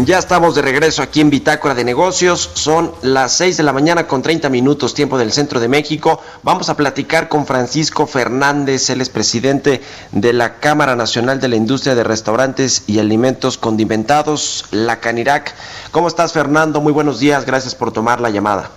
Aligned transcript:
Ya 0.00 0.18
estamos 0.18 0.54
de 0.54 0.62
regreso 0.62 1.02
aquí 1.02 1.20
en 1.20 1.28
Bitácora 1.28 1.74
de 1.74 1.84
Negocios. 1.84 2.50
Son 2.54 2.92
las 3.02 3.32
6 3.34 3.58
de 3.58 3.62
la 3.62 3.74
mañana 3.74 4.06
con 4.06 4.22
30 4.22 4.48
minutos 4.48 4.94
tiempo 4.94 5.18
del 5.18 5.32
centro 5.32 5.60
de 5.60 5.68
México. 5.68 6.18
Vamos 6.42 6.70
a 6.70 6.78
platicar 6.78 7.28
con 7.28 7.44
Francisco 7.44 8.06
Fernández, 8.06 8.88
él 8.88 9.02
es 9.02 9.10
presidente 9.10 9.82
de 10.10 10.32
la 10.32 10.60
Cámara 10.60 10.96
Nacional 10.96 11.40
de 11.40 11.48
la 11.48 11.56
Industria 11.56 11.94
de 11.94 12.04
Restaurantes 12.04 12.84
y 12.86 13.00
Alimentos 13.00 13.58
Condimentados, 13.58 14.64
la 14.70 14.98
Canirac. 14.98 15.54
¿Cómo 15.90 16.08
estás 16.08 16.32
Fernando? 16.32 16.80
Muy 16.80 16.94
buenos 16.94 17.20
días, 17.20 17.44
gracias 17.44 17.74
por 17.74 17.92
tomar 17.92 18.18
la 18.18 18.30
llamada. 18.30 18.70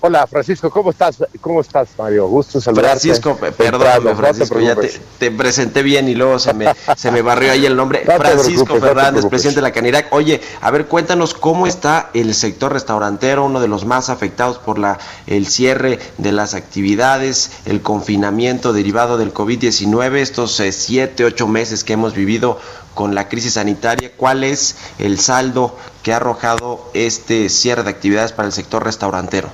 Hola 0.00 0.26
Francisco, 0.26 0.70
¿cómo 0.70 0.90
estás? 0.90 1.16
¿Cómo 1.40 1.60
estás, 1.60 1.88
Mario? 1.96 2.28
Gusto 2.28 2.60
saludarte. 2.60 3.00
Francisco, 3.00 3.36
perdóname, 3.36 4.14
Francisco, 4.14 4.60
ya 4.60 4.76
te, 4.76 5.00
te, 5.18 5.30
presenté 5.30 5.82
bien 5.82 6.08
y 6.08 6.14
luego 6.14 6.38
se 6.38 6.52
me, 6.52 6.66
se 6.96 7.10
me 7.10 7.22
barrió 7.22 7.52
ahí 7.52 7.64
el 7.66 7.76
nombre. 7.76 8.04
No 8.06 8.16
Francisco 8.16 8.78
Fernández, 8.78 9.24
no 9.24 9.30
presidente 9.30 9.56
de 9.56 9.62
la 9.62 9.72
Canirac. 9.72 10.12
Oye, 10.12 10.40
a 10.60 10.70
ver, 10.70 10.86
cuéntanos 10.86 11.34
cómo 11.34 11.66
está 11.66 12.10
el 12.14 12.34
sector 12.34 12.72
restaurantero, 12.72 13.44
uno 13.44 13.60
de 13.60 13.68
los 13.68 13.84
más 13.84 14.10
afectados 14.10 14.58
por 14.58 14.78
la 14.78 14.98
el 15.26 15.46
cierre 15.46 15.98
de 16.18 16.32
las 16.32 16.54
actividades, 16.54 17.50
el 17.64 17.82
confinamiento 17.82 18.72
derivado 18.72 19.18
del 19.18 19.32
COVID-19, 19.32 20.16
estos 20.16 20.60
eh, 20.60 20.72
siete, 20.72 21.24
ocho 21.24 21.48
meses 21.48 21.84
que 21.84 21.94
hemos 21.94 22.14
vivido 22.14 22.58
con 22.94 23.14
la 23.14 23.28
crisis 23.28 23.54
sanitaria. 23.54 24.12
¿Cuál 24.16 24.44
es 24.44 24.76
el 24.98 25.18
saldo 25.18 25.76
que 26.02 26.12
ha 26.12 26.16
arrojado 26.16 26.90
este 26.94 27.48
cierre 27.48 27.82
de 27.82 27.90
actividades 27.90 28.32
para 28.32 28.46
el 28.46 28.52
sector 28.52 28.84
restaurantero? 28.84 29.50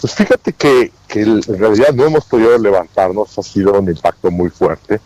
Pues 0.00 0.14
fíjate 0.14 0.52
que, 0.52 0.92
en 1.14 1.42
realidad 1.42 1.92
no 1.92 2.04
hemos 2.04 2.24
podido 2.24 2.56
levantarnos, 2.56 3.36
ha 3.36 3.42
sido 3.42 3.72
un 3.72 3.88
impacto 3.88 4.30
muy 4.30 4.48
fuerte. 4.48 5.00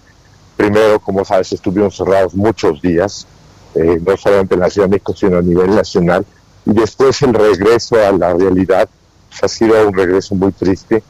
Primero, 0.56 1.00
como 1.00 1.24
sabes, 1.24 1.52
estuvimos 1.52 1.96
cerrados 1.96 2.34
muchos 2.34 2.82
días, 2.82 3.26
eh, 3.74 3.98
no 4.06 4.16
solamente 4.16 4.54
en 4.54 4.60
la 4.60 4.68
Ciudad 4.68 4.88
de 4.88 4.92
México, 4.92 5.14
sino 5.16 5.38
a 5.38 5.42
nivel 5.42 5.74
nacional. 5.74 6.26
Y 6.66 6.74
después 6.74 7.22
el 7.22 7.32
regreso 7.32 7.96
a 7.96 8.12
la 8.12 8.34
realidad 8.34 8.88
pues, 9.30 9.42
ha 9.42 9.48
sido 9.48 9.88
un 9.88 9.94
regreso 9.94 10.34
muy 10.34 10.52
triste, 10.52 11.02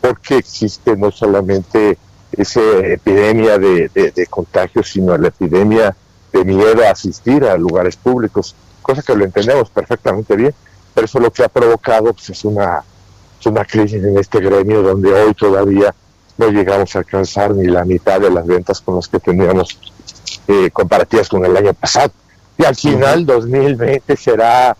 porque 0.00 0.38
existe 0.38 0.96
no 0.96 1.10
solamente 1.10 1.98
esa 2.32 2.60
epidemia 2.60 3.58
de, 3.58 3.90
de, 3.92 4.12
de 4.12 4.26
contagios, 4.28 4.88
sino 4.88 5.16
la 5.16 5.28
epidemia 5.28 5.94
de 6.32 6.44
miedo 6.44 6.82
a 6.86 6.90
asistir 6.90 7.44
a 7.44 7.56
lugares 7.58 7.96
públicos, 7.96 8.54
cosa 8.80 9.02
que 9.02 9.14
lo 9.14 9.24
entendemos 9.24 9.68
perfectamente 9.68 10.36
bien, 10.36 10.54
pero 10.94 11.04
eso 11.04 11.20
lo 11.20 11.30
que 11.30 11.44
ha 11.44 11.48
provocado 11.48 12.14
pues, 12.14 12.30
es 12.30 12.44
una 12.44 12.82
una 13.44 13.64
crisis 13.64 14.02
en 14.02 14.18
este 14.18 14.40
gremio 14.40 14.82
donde 14.82 15.12
hoy 15.12 15.34
todavía 15.34 15.94
no 16.38 16.48
llegamos 16.48 16.94
a 16.94 17.00
alcanzar 17.00 17.54
ni 17.54 17.66
la 17.66 17.84
mitad 17.84 18.20
de 18.20 18.30
las 18.30 18.46
ventas 18.46 18.80
con 18.80 18.96
las 18.96 19.08
que 19.08 19.18
teníamos 19.18 19.78
eh, 20.48 20.70
comparativas 20.70 21.28
con 21.28 21.44
el 21.44 21.56
año 21.56 21.74
pasado. 21.74 22.12
Y 22.58 22.64
al 22.64 22.74
final, 22.74 23.26
2020 23.26 24.16
será, 24.16 24.76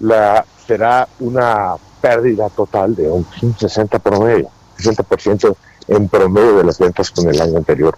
la, 0.00 0.44
será 0.66 1.08
una 1.20 1.74
pérdida 2.00 2.48
total 2.50 2.94
de 2.94 3.08
un 3.08 3.26
60 3.58 3.98
promedio, 3.98 4.48
60% 4.78 5.56
en 5.88 6.08
promedio 6.08 6.58
de 6.58 6.64
las 6.64 6.78
ventas 6.78 7.10
con 7.10 7.28
el 7.28 7.40
año 7.40 7.56
anterior. 7.56 7.96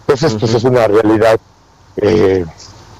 Entonces, 0.00 0.34
pues 0.38 0.54
es 0.54 0.64
una 0.64 0.86
realidad 0.86 1.38
eh, 1.96 2.44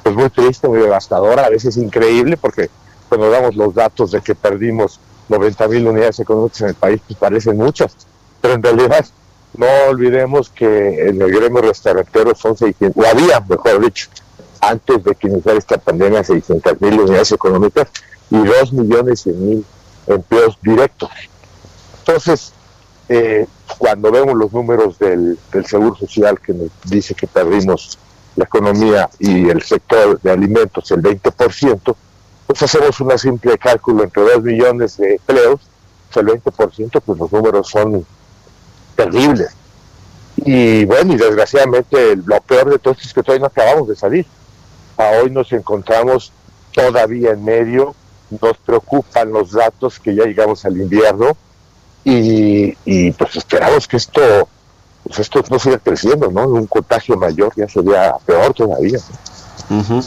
pues 0.02 0.14
muy 0.14 0.30
triste, 0.30 0.68
muy 0.68 0.78
devastadora, 0.78 1.46
a 1.46 1.50
veces 1.50 1.76
increíble, 1.76 2.36
porque 2.36 2.70
cuando 3.08 3.30
damos 3.30 3.56
los 3.56 3.74
datos 3.74 4.10
de 4.10 4.20
que 4.20 4.34
perdimos 4.34 5.00
90 5.28 5.68
mil 5.68 5.88
unidades 5.88 6.20
económicas 6.20 6.60
en 6.62 6.68
el 6.68 6.74
país, 6.74 7.00
pues 7.06 7.18
parecen 7.18 7.56
muchas, 7.56 7.96
pero 8.40 8.54
en 8.54 8.62
realidad 8.62 9.06
no 9.56 9.66
olvidemos 9.88 10.50
que 10.50 11.08
en 11.08 11.22
el 11.22 11.30
gremio 11.30 11.62
restaurantero 11.62 12.34
son 12.34 12.56
600, 12.56 13.02
o 13.02 13.08
había, 13.08 13.40
mejor 13.40 13.84
dicho, 13.84 14.08
antes 14.60 15.04
de 15.04 15.14
que 15.14 15.28
iniciara 15.28 15.58
esta 15.58 15.78
pandemia, 15.78 16.24
600 16.24 16.80
mil 16.80 17.00
unidades 17.00 17.32
económicas 17.32 17.88
y 18.30 18.38
2 18.38 18.72
millones 18.72 19.26
y 19.26 19.30
mil 19.30 19.64
empleos 20.06 20.58
directos. 20.62 21.10
Entonces, 22.00 22.52
eh, 23.08 23.46
cuando 23.78 24.10
vemos 24.10 24.34
los 24.34 24.52
números 24.52 24.98
del, 24.98 25.38
del 25.52 25.66
Seguro 25.66 25.94
Social 25.94 26.40
que 26.40 26.52
nos 26.52 26.70
dice 26.84 27.14
que 27.14 27.26
perdimos 27.26 27.98
la 28.36 28.44
economía 28.44 29.08
y 29.18 29.48
el 29.48 29.62
sector 29.62 30.20
de 30.20 30.30
alimentos 30.30 30.90
el 30.90 31.02
20%, 31.02 31.94
pues 32.46 32.62
hacemos 32.62 33.00
una 33.00 33.18
simple 33.18 33.56
cálculo 33.58 34.04
entre 34.04 34.22
2 34.22 34.42
millones 34.42 34.96
de 34.96 35.14
empleos, 35.14 35.60
el 36.14 36.26
20%, 36.26 37.02
pues 37.04 37.18
los 37.18 37.32
números 37.32 37.68
son 37.68 38.06
terribles. 38.94 39.50
Y 40.36 40.84
bueno, 40.84 41.14
y 41.14 41.16
desgraciadamente 41.16 42.16
lo 42.16 42.40
peor 42.40 42.70
de 42.70 42.78
todo 42.78 42.96
es 43.00 43.12
que 43.12 43.22
todavía 43.22 43.40
no 43.40 43.46
acabamos 43.46 43.88
de 43.88 43.96
salir. 43.96 44.26
A 44.96 45.10
hoy 45.22 45.30
nos 45.30 45.52
encontramos 45.52 46.32
todavía 46.72 47.30
en 47.30 47.44
medio, 47.44 47.94
nos 48.40 48.56
preocupan 48.58 49.32
los 49.32 49.52
datos 49.52 49.98
que 49.98 50.14
ya 50.14 50.24
llegamos 50.24 50.64
al 50.64 50.76
invierno 50.76 51.36
y, 52.04 52.76
y 52.84 53.12
pues 53.12 53.36
esperamos 53.36 53.88
que 53.88 53.96
esto 53.96 54.48
pues 55.04 55.18
esto 55.18 55.44
no 55.50 55.58
siga 55.58 55.78
creciendo, 55.78 56.30
¿no? 56.30 56.46
Un 56.48 56.66
contagio 56.66 57.16
mayor 57.16 57.52
ya 57.56 57.68
sería 57.68 58.14
peor 58.24 58.54
todavía. 58.54 58.98
Uh. 59.70 60.00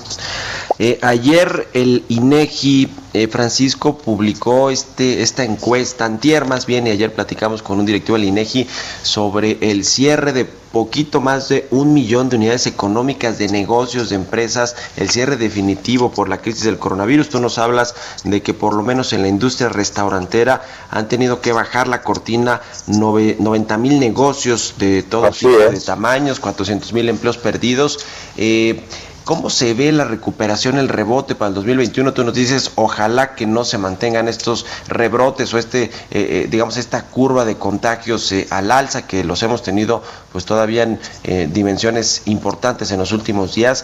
Eh, 0.79 0.99
ayer 1.01 1.67
el 1.73 2.05
INEGI 2.07 2.89
eh, 3.13 3.27
Francisco 3.27 3.97
publicó 3.97 4.69
este 4.69 5.23
esta 5.23 5.43
encuesta, 5.43 6.05
antier 6.05 6.45
más 6.45 6.65
bien, 6.67 6.85
y 6.85 6.91
ayer 6.91 7.13
platicamos 7.13 7.63
con 7.63 7.79
un 7.79 7.85
directivo 7.85 8.17
del 8.17 8.27
INEGI 8.27 8.67
sobre 9.01 9.57
el 9.61 9.83
cierre 9.85 10.33
de 10.33 10.45
poquito 10.45 11.21
más 11.21 11.49
de 11.49 11.67
un 11.71 11.93
millón 11.93 12.29
de 12.29 12.35
unidades 12.35 12.67
económicas 12.67 13.39
de 13.39 13.47
negocios, 13.47 14.09
de 14.09 14.15
empresas, 14.15 14.75
el 14.97 15.09
cierre 15.09 15.37
definitivo 15.37 16.11
por 16.11 16.29
la 16.29 16.41
crisis 16.41 16.65
del 16.65 16.77
coronavirus. 16.77 17.29
Tú 17.29 17.39
nos 17.39 17.57
hablas 17.57 17.95
de 18.23 18.43
que 18.43 18.53
por 18.53 18.75
lo 18.75 18.83
menos 18.83 19.13
en 19.13 19.23
la 19.23 19.27
industria 19.27 19.69
restaurantera 19.69 20.61
han 20.91 21.07
tenido 21.07 21.41
que 21.41 21.53
bajar 21.53 21.87
la 21.87 22.03
cortina 22.03 22.61
90 22.85 23.77
mil 23.79 23.99
negocios 23.99 24.75
de 24.77 25.01
todo 25.01 25.31
tipo 25.31 25.57
de 25.57 25.79
tamaños, 25.79 26.39
400 26.39 26.93
mil 26.93 27.09
empleos 27.09 27.37
perdidos. 27.37 28.05
Eh, 28.37 28.83
¿Cómo 29.27 29.49
se 29.49 29.73
ve 29.73 29.91
la 29.91 30.05
recuperación, 30.05 30.77
el 30.77 30.87
rebote 30.87 31.35
para 31.35 31.49
el 31.49 31.55
2021? 31.55 32.13
Tú 32.13 32.23
nos 32.23 32.33
dices, 32.33 32.71
ojalá 32.75 33.35
que 33.35 33.45
no 33.45 33.65
se 33.65 33.77
mantengan 33.77 34.29
estos 34.29 34.65
rebrotes 34.87 35.53
o 35.53 35.57
este, 35.57 35.83
eh, 35.83 35.89
eh, 36.11 36.47
digamos, 36.49 36.77
esta 36.77 37.03
curva 37.03 37.43
de 37.43 37.57
contagios 37.57 38.31
eh, 38.31 38.47
al 38.51 38.71
alza 38.71 39.05
que 39.05 39.25
los 39.25 39.43
hemos 39.43 39.63
tenido, 39.63 40.01
pues 40.31 40.45
todavía 40.45 40.83
en 40.83 41.51
dimensiones 41.51 42.21
importantes 42.23 42.91
en 42.91 42.99
los 42.99 43.11
últimos 43.11 43.53
días. 43.53 43.83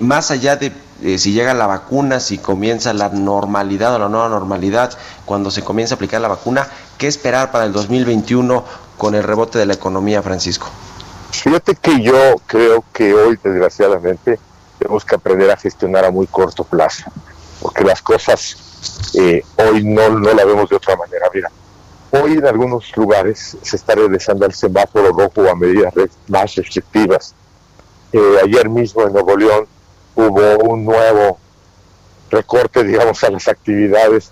Más 0.00 0.32
allá 0.32 0.56
de 0.56 0.72
si 1.18 1.34
llega 1.34 1.54
la 1.54 1.68
vacuna, 1.68 2.18
si 2.18 2.38
comienza 2.38 2.92
la 2.92 3.10
normalidad 3.10 3.94
o 3.94 4.00
la 4.00 4.08
nueva 4.08 4.28
normalidad, 4.28 4.98
cuando 5.24 5.52
se 5.52 5.62
comienza 5.62 5.94
a 5.94 5.96
aplicar 5.96 6.20
la 6.20 6.26
vacuna, 6.26 6.66
¿qué 6.98 7.06
esperar 7.06 7.52
para 7.52 7.64
el 7.64 7.72
2021 7.72 8.64
con 8.98 9.14
el 9.14 9.22
rebote 9.22 9.56
de 9.56 9.66
la 9.66 9.74
economía, 9.74 10.20
Francisco? 10.20 10.66
Fíjate 11.30 11.76
que 11.76 12.02
yo 12.02 12.34
creo 12.48 12.84
que 12.92 13.14
hoy, 13.14 13.38
desgraciadamente, 13.40 14.40
tenemos 14.80 15.04
que 15.04 15.14
aprender 15.14 15.50
a 15.50 15.56
gestionar 15.56 16.06
a 16.06 16.10
muy 16.10 16.26
corto 16.26 16.64
plazo, 16.64 17.04
porque 17.60 17.84
las 17.84 18.00
cosas 18.00 19.12
eh, 19.14 19.44
hoy 19.56 19.84
no, 19.84 20.08
no 20.08 20.32
la 20.32 20.44
vemos 20.44 20.70
de 20.70 20.76
otra 20.76 20.96
manera. 20.96 21.26
Mira, 21.32 21.50
hoy 22.10 22.32
en 22.32 22.46
algunos 22.46 22.96
lugares 22.96 23.58
se 23.60 23.76
está 23.76 23.94
regresando 23.94 24.46
al 24.46 24.54
semáforo 24.54 25.12
rojo 25.12 25.48
a 25.48 25.54
medidas 25.54 25.92
más 26.28 26.54
restrictivas. 26.54 27.34
Eh, 28.12 28.36
ayer 28.42 28.68
mismo 28.70 29.02
en 29.02 29.12
Nuevo 29.12 29.36
León 29.36 29.66
hubo 30.16 30.58
un 30.64 30.84
nuevo 30.84 31.38
recorte, 32.30 32.82
digamos, 32.82 33.22
a 33.22 33.30
las 33.30 33.48
actividades 33.48 34.30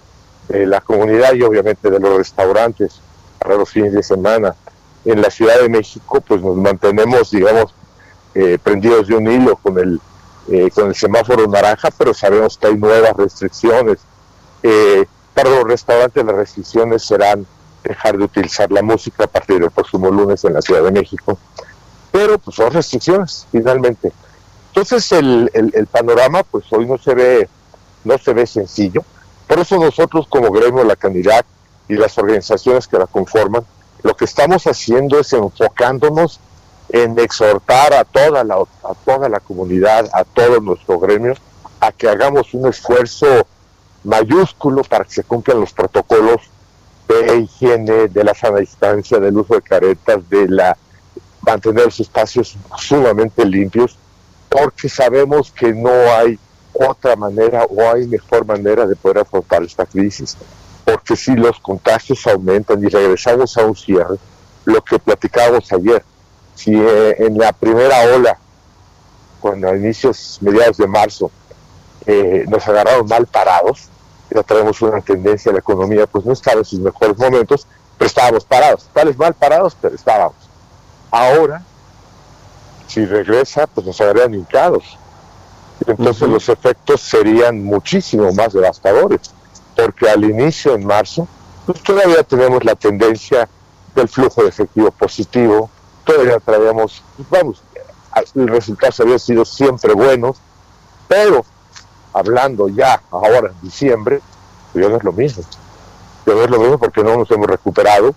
de 0.48 0.66
la 0.66 0.80
comunidad 0.80 1.34
y 1.34 1.42
obviamente 1.42 1.90
de 1.90 2.00
los 2.00 2.16
restaurantes 2.16 3.00
para 3.38 3.56
los 3.56 3.68
fines 3.68 3.92
de 3.92 4.02
semana. 4.02 4.54
En 5.04 5.20
la 5.20 5.30
Ciudad 5.30 5.60
de 5.60 5.68
México, 5.68 6.22
pues 6.22 6.40
nos 6.40 6.56
mantenemos, 6.56 7.30
digamos, 7.30 7.74
eh, 8.34 8.58
prendidos 8.62 9.08
de 9.08 9.14
un 9.14 9.30
hilo 9.30 9.56
con 9.56 9.78
el 9.78 10.00
eh, 10.50 10.70
con 10.74 10.88
el 10.88 10.94
semáforo 10.94 11.46
naranja, 11.46 11.90
pero 11.96 12.14
sabemos 12.14 12.56
que 12.56 12.68
hay 12.68 12.76
nuevas 12.76 13.14
restricciones. 13.16 13.98
Eh, 14.62 15.04
para 15.34 15.50
los 15.50 15.64
restaurantes 15.64 16.24
las 16.24 16.34
restricciones 16.34 17.02
serán 17.02 17.46
dejar 17.84 18.16
de 18.16 18.24
utilizar 18.24 18.72
la 18.72 18.82
música 18.82 19.24
a 19.24 19.26
partir 19.26 19.60
del 19.60 19.70
próximo 19.70 20.10
lunes 20.10 20.44
en 20.44 20.54
la 20.54 20.62
Ciudad 20.62 20.82
de 20.82 20.90
México, 20.90 21.38
pero 22.10 22.38
pues 22.38 22.56
son 22.56 22.72
restricciones 22.72 23.46
finalmente. 23.52 24.12
Entonces 24.68 25.12
el, 25.12 25.50
el, 25.52 25.86
panorama 25.86 26.42
pues 26.42 26.64
hoy 26.70 26.86
no 26.86 26.98
se 26.98 27.14
ve 27.14 27.48
no 28.04 28.16
se 28.18 28.32
ve 28.32 28.46
sencillo, 28.46 29.02
por 29.46 29.58
eso 29.58 29.78
nosotros 29.78 30.26
como 30.28 30.50
gremio 30.50 30.82
la 30.84 30.96
candidata 30.96 31.46
y 31.88 31.94
las 31.94 32.16
organizaciones 32.18 32.86
que 32.86 32.98
la 32.98 33.06
conforman, 33.06 33.64
lo 34.02 34.16
que 34.16 34.24
estamos 34.24 34.66
haciendo 34.66 35.18
es 35.20 35.32
enfocándonos 35.32 36.40
en 36.90 37.19
exhortar 37.19 37.93
a 37.93 38.05
toda 38.05 38.44
la 38.44 38.55
a 38.55 38.94
toda 39.05 39.29
la 39.29 39.40
comunidad, 39.40 40.08
a 40.12 40.25
todo 40.25 40.61
nuestro 40.61 40.99
gremio 40.99 41.35
a 41.81 41.93
que 41.93 42.08
hagamos 42.08 42.55
un 42.55 42.69
esfuerzo 42.69 43.26
mayúsculo 44.05 44.82
para 44.82 45.05
que 45.05 45.12
se 45.12 45.25
cumplan 45.25 45.61
los 45.61 45.73
protocolos 45.73 46.43
de 47.08 47.38
higiene, 47.38 48.08
de 48.08 48.25
la 48.25 48.35
sana 48.35 48.58
distancia, 48.58 49.19
del 49.19 49.37
uso 49.37 49.55
de 49.55 49.62
caretas, 49.62 50.29
de 50.29 50.49
la 50.49 50.76
mantener 51.43 51.87
los 51.87 52.00
espacios 52.00 52.56
sumamente 52.76 53.44
limpios, 53.44 53.96
porque 54.49 54.88
sabemos 54.88 55.50
que 55.50 55.73
no 55.73 55.91
hay 55.91 56.38
otra 56.73 57.17
manera 57.17 57.64
o 57.64 57.91
hay 57.91 58.06
mejor 58.06 58.44
manera 58.44 58.87
de 58.87 58.96
poder 58.96 59.19
afrontar 59.19 59.62
esta 59.62 59.87
crisis, 59.87 60.37
porque 60.84 61.17
si 61.17 61.34
los 61.34 61.58
contagios 61.61 62.26
aumentan 62.26 62.82
y 62.82 62.88
regresamos 62.88 63.56
a 63.56 63.64
un 63.64 63.76
cierre, 63.76 64.17
lo 64.64 64.82
que 64.82 64.99
platicábamos 64.99 65.73
ayer, 65.73 66.05
si 66.58 66.75
eh, 66.75 67.14
en 67.19 67.38
la 67.38 67.52
primera 67.52 68.02
ola, 68.16 68.37
cuando 69.40 69.69
a 69.69 69.76
inicios, 69.76 70.38
mediados 70.40 70.76
de 70.76 70.88
marzo, 70.88 71.31
eh, 72.05 72.44
nos 72.49 72.66
agarraron 72.66 73.06
mal 73.06 73.26
parados, 73.26 73.88
ya 74.28 74.43
traemos 74.43 74.82
una 74.82 75.00
tendencia 75.00 75.50
a 75.50 75.52
la 75.52 75.60
economía, 75.60 76.08
pues 76.08 76.25
no 76.25 76.32
estaba 76.32 76.58
en 76.58 76.64
sus 76.64 76.81
mejores 76.81 77.16
momentos, 77.16 77.64
pero 77.96 78.08
estábamos 78.08 78.44
parados, 78.44 78.88
tales 78.93 79.16
mal 79.16 79.34
parados, 79.34 79.76
pero 79.81 79.94
estábamos. 79.94 80.34
Ahora, 81.12 81.62
si 82.88 83.06
regresa, 83.06 83.69
pues 83.69 83.87
nos 83.87 84.00
agarrarían 84.00 84.34
hincados. 84.34 84.99
Entonces 85.87 86.28
los 86.28 86.49
efectos 86.49 87.00
serían 87.02 87.62
muchísimo 87.62 88.32
más 88.32 88.52
devastadores, 88.52 89.20
porque 89.76 90.10
al 90.10 90.25
inicio, 90.25 90.75
en 90.75 90.84
marzo, 90.84 91.28
pues 91.66 91.81
todavía 91.84 92.25
tenemos 92.25 92.64
la 92.64 92.75
tendencia 92.75 93.49
del 93.94 94.08
flujo 94.08 94.43
de 94.43 94.49
efectivo 94.49 94.90
positivo, 94.90 95.70
todavía 96.08 96.40
traíamos, 96.40 97.02
pues 97.16 97.28
vamos, 97.28 97.62
los 98.32 98.50
resultados 98.50 98.99
habían 99.00 99.19
sido 99.19 99.44
siempre 99.44 99.93
buenos, 99.93 100.38
pero 101.06 101.44
hablando 102.14 102.69
ya 102.69 103.02
ahora 103.10 103.50
en 103.50 103.60
diciembre, 103.60 104.20
pues 104.72 104.84
ya 104.84 104.90
no 104.90 104.96
es 104.96 105.05
lo 105.05 105.12
mismo. 105.12 105.44
Ya 106.26 106.34
no 106.34 106.43
es 106.43 106.50
lo 106.50 106.58
mismo 106.58 106.78
porque 106.78 107.05
no 107.05 107.16
nos 107.16 107.31
hemos 107.31 107.46
recuperado. 107.46 108.14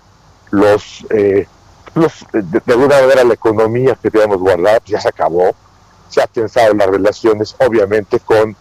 Los, 0.50 1.04
eh, 1.10 1.46
los 1.94 2.26
de, 2.32 2.72
alguna 2.72 3.00
manera 3.00 3.24
la 3.24 3.34
economía 3.34 3.96
que 4.00 4.10
teníamos 4.10 4.38
guardada 4.38 4.80
ya 4.86 5.00
se 5.00 5.08
acabó. 5.08 5.54
Se 6.08 6.22
ha 6.22 6.26
pensado 6.26 6.72
en 6.72 6.78
las 6.78 6.88
relaciones, 6.88 7.54
obviamente, 7.58 8.20
con 8.20 8.56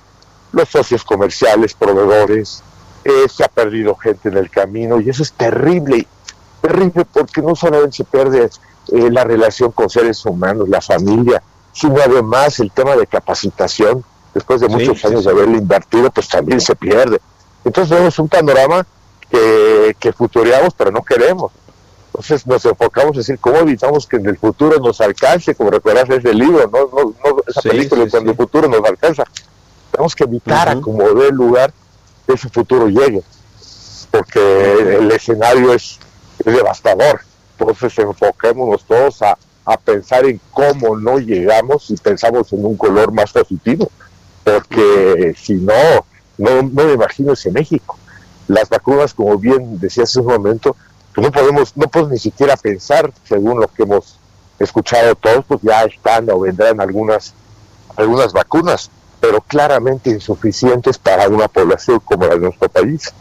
los 0.52 0.70
socios 0.70 1.04
comerciales, 1.06 1.74
proveedores. 1.74 2.64
Eh, 3.04 3.28
se 3.30 3.44
ha 3.46 3.48
perdido 3.48 3.96
gente 3.96 4.30
en 4.30 4.38
el 4.38 4.50
camino 4.50 5.00
y 5.00 5.10
eso 5.10 5.24
es 5.24 5.32
terrible. 5.32 6.06
Terrible 6.62 7.06
porque 7.06 7.42
no 7.42 7.56
solamente 7.56 7.98
se 7.98 8.04
pierde 8.04 8.50
eh, 8.92 9.10
la 9.12 9.24
relación 9.24 9.72
con 9.72 9.90
seres 9.90 10.26
humanos, 10.26 10.70
la 10.70 10.82
familia, 10.82 11.42
sino 11.74 11.96
además 12.02 12.60
el 12.60 12.72
tema 12.72 12.96
de 12.96 13.08
capacitación 13.08 14.04
después 14.34 14.62
de 14.62 14.70
muchos 14.70 15.04
años 15.06 15.26
de 15.26 15.32
haberle 15.32 15.58
invertido, 15.58 16.10
pues 16.12 16.28
también 16.28 16.62
se 16.62 16.76
pierde. 16.76 17.20
Entonces 17.64 17.98
vemos 17.98 18.18
un 18.20 18.30
panorama 18.30 18.86
que, 19.30 19.96
que 20.00 20.14
futureamos, 20.14 20.74
pero 20.74 20.92
no 20.92 21.04
queremos. 21.04 21.52
Entonces 22.14 22.46
nos 22.46 22.66
enfocamos 22.66 23.14
en 23.14 23.20
decir 23.20 23.40
cómo 23.40 23.58
evitamos 23.58 24.06
que 24.06 24.18
en 24.18 24.26
el 24.26 24.38
futuro 24.38 24.80
nos 24.80 25.00
alcance, 25.00 25.56
como 25.56 25.72
recuerdas 25.72 26.10
ese 26.10 26.34
libro, 26.34 26.70
no, 26.72 26.80
no, 26.94 27.14
no 27.24 27.44
esa 27.48 27.62
película, 27.62 28.06
cuando 28.10 28.32
el 28.32 28.38
futuro 28.38 28.68
nos 28.68 28.84
alcanza. 28.84 29.24
Tenemos 29.92 30.16
que 30.16 30.26
evitar 30.26 30.70
a 30.70 30.82
como 30.82 31.10
dé 31.10 31.32
lugar 31.32 31.74
que 32.28 32.34
ese 32.34 32.50
futuro 32.50 32.88
llegue, 32.88 33.24
porque 34.10 34.98
el 35.00 35.12
escenario 35.12 35.74
es, 35.74 36.00
devastador. 36.44 37.22
Entonces 37.62 37.98
enfoquémonos 38.00 38.84
todos 38.86 39.22
a, 39.22 39.38
a 39.66 39.78
pensar 39.78 40.26
en 40.26 40.40
cómo 40.52 40.98
no 40.98 41.20
llegamos 41.20 41.90
y 41.90 41.96
pensamos 41.96 42.52
en 42.54 42.66
un 42.66 42.76
color 42.76 43.12
más 43.12 43.32
positivo 43.32 43.90
porque 44.44 45.36
si 45.38 45.56
no, 45.56 46.06
no, 46.38 46.64
me 46.64 46.94
imagino 46.94 47.34
ese 47.34 47.52
México. 47.52 47.98
Las 48.48 48.70
vacunas, 48.70 49.14
como 49.14 49.38
bien 49.38 49.80
decía 49.80 50.04
hace 50.04 50.20
un 50.20 50.28
momento, 50.28 50.76
pues 51.14 51.26
no 51.26 51.32
podemos, 51.32 51.78
no 51.78 51.88
podemos 51.88 52.14
ni 52.14 52.20
siquiera 52.20 52.58
pensar, 52.58 53.12
según 53.28 53.60
lo 53.60 53.68
que 53.68 53.84
hemos 53.84 54.18
escuchado 54.60 55.16
todos, 55.16 55.46
pues 55.48 55.62
ya 55.62 55.84
están 55.84 56.30
o 56.30 56.40
vendrán 56.40 56.82
algunas, 56.82 57.34
algunas 57.96 58.34
vacunas, 58.34 58.90
pero 59.20 59.42
claramente 59.42 60.10
insuficientes 60.10 60.98
para 60.98 61.28
una 61.28 61.48
población 61.48 62.00
como 62.04 62.26
la 62.26 62.36
de 62.36 62.42
nuestro 62.42 62.70
país. 62.70 63.14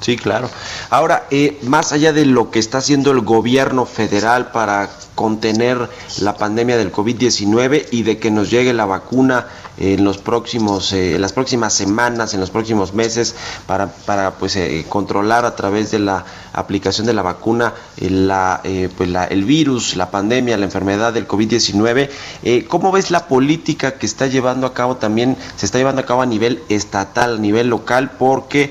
Sí, 0.00 0.16
claro. 0.16 0.48
Ahora, 0.88 1.26
eh, 1.30 1.58
más 1.62 1.92
allá 1.92 2.12
de 2.12 2.24
lo 2.24 2.50
que 2.50 2.58
está 2.58 2.78
haciendo 2.78 3.10
el 3.10 3.20
gobierno 3.20 3.84
federal 3.84 4.50
para 4.50 4.88
contener 5.14 5.90
la 6.20 6.36
pandemia 6.36 6.78
del 6.78 6.90
COVID-19 6.90 7.88
y 7.90 8.02
de 8.04 8.18
que 8.18 8.30
nos 8.30 8.50
llegue 8.50 8.72
la 8.72 8.86
vacuna 8.86 9.46
en 9.80 10.04
los 10.04 10.18
próximos 10.18 10.92
eh, 10.92 11.18
las 11.18 11.32
próximas 11.32 11.72
semanas 11.72 12.34
en 12.34 12.40
los 12.40 12.50
próximos 12.50 12.92
meses 12.92 13.34
para, 13.66 13.88
para 13.88 14.32
pues 14.32 14.54
eh, 14.56 14.84
controlar 14.88 15.46
a 15.46 15.56
través 15.56 15.90
de 15.90 15.98
la 15.98 16.24
aplicación 16.52 17.06
de 17.06 17.14
la 17.14 17.22
vacuna 17.22 17.72
eh, 17.96 18.10
la, 18.10 18.60
pues 18.96 19.08
la, 19.08 19.24
el 19.24 19.44
virus 19.44 19.96
la 19.96 20.10
pandemia 20.10 20.58
la 20.58 20.66
enfermedad 20.66 21.12
del 21.14 21.26
COVID-19 21.26 22.66
cómo 22.68 22.92
ves 22.92 23.10
la 23.10 23.26
política 23.26 23.92
que 23.92 24.04
está 24.04 24.26
llevando 24.26 24.66
a 24.66 24.74
cabo 24.74 24.96
también 24.96 25.36
se 25.56 25.64
está 25.64 25.78
llevando 25.78 26.02
a 26.02 26.06
cabo 26.06 26.22
a 26.22 26.26
nivel 26.26 26.62
estatal 26.68 27.36
a 27.36 27.38
nivel 27.38 27.68
local 27.68 28.12
porque 28.18 28.70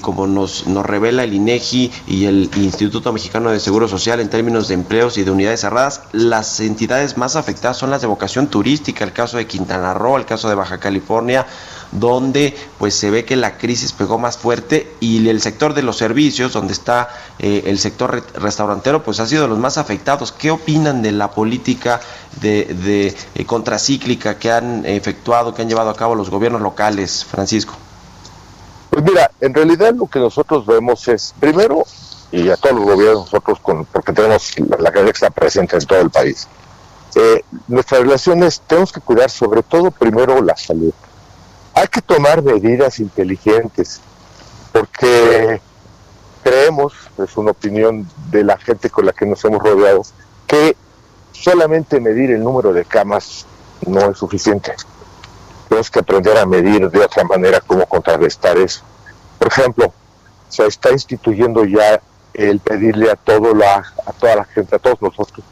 como 0.00 0.26
nos 0.26 0.66
nos 0.66 0.84
revela 0.84 1.22
el 1.22 1.34
INEGI 1.34 1.92
y 2.08 2.24
el 2.24 2.50
Instituto 2.56 3.12
Mexicano 3.12 3.50
de 3.50 3.60
Seguro 3.60 3.86
Social 3.86 4.18
en 4.18 4.28
términos 4.28 4.66
de 4.66 4.74
empleos 4.74 5.18
y 5.18 5.22
de 5.22 5.30
unidades 5.30 5.60
cerradas 5.60 6.02
las 6.12 6.58
entidades 6.60 7.16
más 7.16 7.36
afectadas 7.36 7.76
son 7.76 7.90
las 7.90 8.00
de 8.00 8.08
vocación 8.08 8.48
turística 8.48 9.04
el 9.04 9.12
caso 9.12 9.36
de 9.36 9.46
Quintana 9.46 9.94
Roo 9.94 10.16
el 10.16 10.24
caso 10.24 10.31
de 10.40 10.54
Baja 10.54 10.78
California, 10.78 11.46
donde 11.92 12.56
pues 12.78 12.94
se 12.94 13.10
ve 13.10 13.24
que 13.24 13.36
la 13.36 13.58
crisis 13.58 13.92
pegó 13.92 14.18
más 14.18 14.38
fuerte 14.38 14.94
y 15.00 15.28
el 15.28 15.40
sector 15.40 15.74
de 15.74 15.82
los 15.82 15.98
servicios, 15.98 16.52
donde 16.52 16.72
está 16.72 17.10
eh, 17.38 17.64
el 17.66 17.78
sector 17.78 18.24
restaurantero, 18.34 19.02
pues 19.02 19.20
ha 19.20 19.26
sido 19.26 19.42
de 19.42 19.48
los 19.48 19.58
más 19.58 19.78
afectados. 19.78 20.32
¿Qué 20.32 20.50
opinan 20.50 21.02
de 21.02 21.12
la 21.12 21.30
política 21.30 22.00
de, 22.40 23.14
eh, 23.34 23.44
contracíclica 23.44 24.38
que 24.38 24.50
han 24.50 24.86
efectuado, 24.86 25.54
que 25.54 25.62
han 25.62 25.68
llevado 25.68 25.90
a 25.90 25.96
cabo 25.96 26.14
los 26.14 26.30
gobiernos 26.30 26.62
locales, 26.62 27.24
Francisco? 27.24 27.74
Pues 28.90 29.04
mira, 29.04 29.30
en 29.40 29.54
realidad 29.54 29.94
lo 29.94 30.06
que 30.06 30.18
nosotros 30.18 30.66
vemos 30.66 31.08
es, 31.08 31.34
primero, 31.38 31.84
y 32.30 32.48
a 32.48 32.56
todos 32.56 32.76
los 32.76 32.84
gobiernos, 32.84 33.24
nosotros, 33.24 33.58
con, 33.60 33.84
porque 33.84 34.12
tenemos 34.12 34.58
la, 34.58 34.78
la 34.78 34.92
que 34.92 35.10
está 35.10 35.30
presente 35.30 35.76
en 35.76 35.84
todo 35.84 36.00
el 36.00 36.10
país, 36.10 36.48
eh, 37.14 37.44
nuestras 37.68 38.02
relaciones 38.02 38.62
tenemos 38.66 38.92
que 38.92 39.00
cuidar 39.00 39.30
sobre 39.30 39.62
todo 39.62 39.90
primero 39.90 40.40
la 40.42 40.56
salud. 40.56 40.92
Hay 41.74 41.88
que 41.88 42.00
tomar 42.00 42.42
medidas 42.42 43.00
inteligentes 43.00 44.00
porque 44.72 45.60
creemos, 46.42 46.94
es 47.18 47.36
una 47.36 47.50
opinión 47.50 48.08
de 48.30 48.44
la 48.44 48.56
gente 48.58 48.90
con 48.90 49.06
la 49.06 49.12
que 49.12 49.26
nos 49.26 49.44
hemos 49.44 49.62
rodeado, 49.62 50.02
que 50.46 50.76
solamente 51.32 52.00
medir 52.00 52.30
el 52.30 52.42
número 52.42 52.72
de 52.72 52.84
camas 52.84 53.46
no 53.86 54.10
es 54.10 54.18
suficiente. 54.18 54.74
Tenemos 55.68 55.90
que 55.90 56.00
aprender 56.00 56.36
a 56.38 56.46
medir 56.46 56.90
de 56.90 57.00
otra 57.00 57.24
manera 57.24 57.60
cómo 57.60 57.86
contrarrestar 57.86 58.56
eso. 58.58 58.82
Por 59.38 59.48
ejemplo, 59.48 59.92
se 60.48 60.66
está 60.66 60.92
instituyendo 60.92 61.64
ya 61.64 62.00
el 62.34 62.60
pedirle 62.60 63.10
a, 63.10 63.16
todo 63.16 63.54
la, 63.54 63.84
a 64.06 64.12
toda 64.12 64.36
la 64.36 64.44
gente, 64.44 64.76
a 64.76 64.78
todos 64.78 65.00
nosotros, 65.02 65.44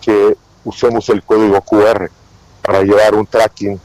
que 0.00 0.36
usemos 0.64 1.08
el 1.08 1.22
código 1.22 1.60
QR 1.62 2.10
para 2.62 2.82
llevar 2.82 3.14
un 3.14 3.26
tracking 3.26 3.80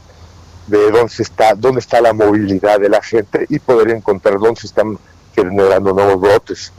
de 0.66 0.90
dónde 0.90 1.12
está, 1.18 1.54
dónde 1.54 1.80
está 1.80 2.00
la 2.00 2.12
movilidad 2.12 2.80
de 2.80 2.88
la 2.88 3.02
gente 3.02 3.46
y 3.48 3.58
poder 3.58 3.90
encontrar 3.90 4.38
dónde 4.38 4.60
se 4.60 4.66
están 4.66 4.98
generando 5.34 5.92
nuevos 5.92 6.20
brotes. 6.20 6.72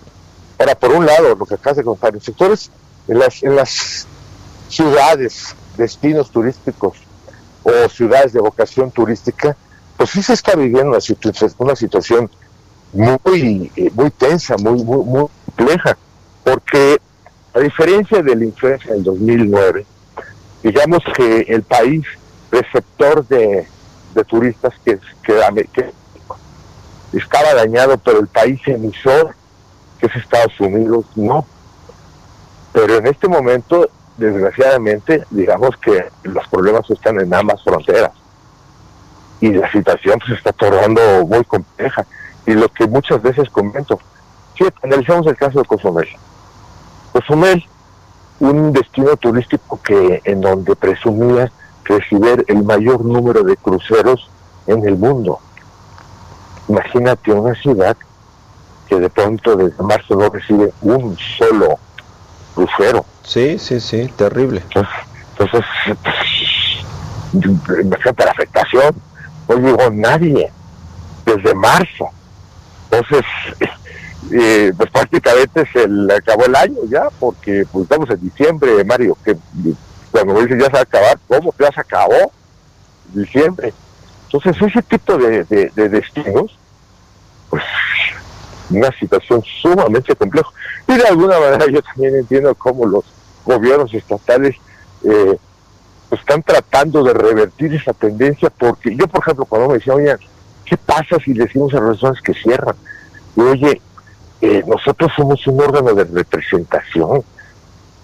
Ahora, 0.60 0.76
por 0.76 0.92
un 0.92 1.06
lado, 1.06 1.36
lo 1.36 1.46
que 1.46 1.56
acabas 1.56 1.78
de 1.78 1.84
contar, 1.84 2.14
en 2.14 2.22
sectores, 2.22 2.72
en 3.08 3.20
las, 3.20 3.44
en 3.44 3.56
ciudades, 4.70 5.56
destinos 5.78 6.32
turísticos 6.32 6.98
o 7.64 7.90
ciudades 7.90 8.34
de 8.34 8.42
vocación 8.42 8.92
turística, 8.92 9.56
pues 9.96 10.10
sí 10.10 10.22
se 10.22 10.34
está 10.34 10.56
viviendo 10.56 10.92
una, 10.92 11.00
una 11.58 11.76
situación 11.76 12.30
muy, 12.94 13.72
eh, 13.76 13.92
muy 13.94 14.12
tensa, 14.12 14.56
muy, 14.58 14.84
muy 14.84 15.28
compleja, 15.46 15.98
porque 16.44 17.00
a 17.58 17.60
diferencia 17.60 18.22
de 18.22 18.36
la 18.36 18.46
influencia 18.46 18.94
del 18.94 19.04
2009, 19.04 19.84
digamos 20.62 21.00
que 21.16 21.40
el 21.48 21.64
país 21.64 22.06
receptor 22.52 23.28
de, 23.28 23.68
turistas 24.28 24.76
que, 24.86 25.00
que, 25.24 25.92
estaba 27.14 27.54
dañado, 27.56 27.98
pero 27.98 28.20
el 28.20 28.28
país 28.28 28.62
emisor 28.68 29.36
que 30.00 30.06
es 30.06 30.16
Estados 30.16 30.60
Unidos, 30.60 31.06
no. 31.16 31.48
Pero 32.74 32.98
en 32.98 33.08
este 33.08 33.28
momento, 33.28 33.90
desgraciadamente, 34.18 35.24
digamos 35.32 35.76
que 35.78 36.06
los 36.24 36.48
problemas 36.50 36.88
están 36.92 37.20
en 37.20 37.34
ambas 37.34 37.64
fronteras. 37.64 38.12
Y 39.42 39.50
la 39.50 39.72
situación 39.72 40.20
se 40.28 40.36
está 40.36 40.52
tornando 40.54 41.02
muy 41.26 41.44
compleja. 41.46 42.06
Y 42.46 42.54
lo 42.54 42.70
que 42.70 42.86
muchas 42.86 43.20
veces 43.24 43.50
comento, 43.50 44.00
si 44.56 44.66
analizamos 44.84 45.26
el 45.26 45.36
caso 45.36 45.60
de 45.60 45.66
Cozumel. 45.66 46.08
Cozumel, 47.18 47.66
un 48.40 48.72
destino 48.72 49.18
turístico 49.18 49.80
que 49.82 50.22
en 50.24 50.40
donde 50.42 50.76
presumía 50.76 51.52
recibir 51.84 52.46
el 52.48 52.64
mayor 52.64 53.04
número 53.04 53.42
de 53.42 53.58
cruceros 53.58 54.30
en 54.68 54.88
el 54.88 54.98
mundo. 54.98 55.40
Imagínate 56.68 57.32
una 57.32 57.56
ciudad 57.56 57.98
que 58.88 59.00
de 59.00 59.10
pronto 59.10 59.56
desde 59.56 59.82
marzo 59.82 60.16
no 60.16 60.30
recibe 60.30 60.72
un 60.82 61.18
solo 61.18 61.80
crucero. 62.54 63.04
Sí, 63.24 63.58
sí, 63.58 63.80
sí, 63.80 64.14
terrible. 64.16 64.62
Entonces, 64.70 65.66
imagínate 67.34 68.26
la 68.26 68.32
afectación. 68.32 68.96
No 69.50 69.56
llegó 69.56 69.90
nadie 69.92 70.52
desde 71.26 71.56
marzo. 71.56 72.10
Entonces, 72.92 73.26
eh, 74.32 74.74
pues 74.76 74.90
prácticamente 74.92 75.68
se 75.72 75.88
le 75.88 76.14
acabó 76.14 76.46
el 76.46 76.56
año 76.56 76.80
ya, 76.90 77.10
porque 77.20 77.66
pues 77.72 77.84
estamos 77.84 78.10
en 78.10 78.22
diciembre, 78.22 78.84
Mario, 78.84 79.18
que 79.24 79.36
cuando 80.12 80.34
me 80.34 80.42
dicen 80.42 80.60
ya 80.60 80.66
se 80.68 80.72
va 80.74 80.80
a 80.80 80.84
acabar, 80.84 81.20
¿cómo? 81.28 81.54
Ya 81.60 81.72
se 81.72 81.82
acabó 81.82 82.32
diciembre. 83.14 83.74
Entonces, 84.26 84.62
ese 84.62 84.82
tipo 84.82 85.18
de, 85.18 85.44
de 85.46 85.90
destinos, 85.90 86.58
pues 87.50 87.64
una 88.70 88.92
situación 88.92 89.44
sumamente 89.62 90.16
compleja. 90.16 90.50
Y 90.88 90.96
de 90.96 91.08
alguna 91.08 91.40
manera 91.40 91.66
yo 91.68 91.82
también 91.82 92.16
entiendo 92.16 92.54
cómo 92.56 92.86
los 92.86 93.06
gobiernos 93.46 93.94
estatales 93.94 94.56
eh, 95.04 95.38
están 96.12 96.44
tratando 96.44 97.04
de 97.04 97.14
revertir 97.14 97.74
esa 97.74 97.94
tendencia, 97.94 98.50
porque 98.50 98.96
yo, 98.96 99.08
por 99.08 99.22
ejemplo, 99.22 99.46
cuando 99.46 99.70
me 99.70 99.74
decía, 99.76 99.94
oye, 99.94 100.16
¿qué 100.66 100.78
pasa 100.78 101.18
si 101.24 101.34
decimos 101.34 101.74
a 101.74 101.80
las 101.80 101.90
personas 101.90 102.22
que 102.22 102.34
cierran? 102.34 102.76
Y, 103.36 103.42
oye, 103.42 103.82
eh, 104.42 104.64
nosotros 104.68 105.12
somos 105.16 105.46
un 105.48 105.60
órgano 105.62 105.94
de 105.94 106.04
representación. 106.04 107.24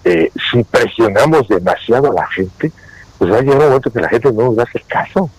Eh, 0.06 0.32
si 0.52 0.64
presionamos 0.64 1.48
demasiado 1.48 2.12
a 2.12 2.14
la 2.14 2.28
gente, 2.28 2.72
pues 3.18 3.32
va 3.32 3.38
a 3.38 3.42
llegar 3.42 3.58
un 3.58 3.66
momento 3.66 3.92
que 3.92 4.02
la 4.02 4.10
gente 4.10 4.32
no 4.32 4.44
nos 4.46 4.58
va 4.58 4.64
a 4.64 4.66
hacer 4.66 4.84
caso. 4.84 5.30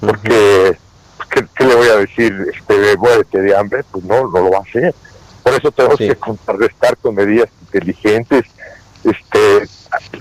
Porque 0.00 0.78
¿qué, 1.28 1.64
le 1.64 1.74
voy 1.74 1.88
a 1.88 1.96
decir? 1.96 2.46
Este, 2.54 2.96
muérete 2.96 3.40
de 3.40 3.56
hambre, 3.56 3.84
pues 3.90 4.04
no, 4.04 4.28
no 4.28 4.40
lo 4.40 4.50
va 4.50 4.58
a 4.58 4.62
hacer. 4.62 4.94
Por 5.42 5.52
eso 5.52 5.70
tenemos 5.70 5.98
que 5.98 6.16
contrarrestar 6.16 6.96
con 6.96 7.14
medidas 7.14 7.50
inteligentes. 7.60 8.44
Este, 9.04 9.68